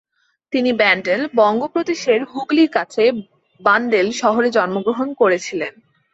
[0.53, 3.03] তিনি ব্যান্ডেল, বঙ্গ প্রদেশের হুগলির কাছে
[3.61, 5.73] বান্দেল শহরে জন্মগ্রহণ করেছিলেন।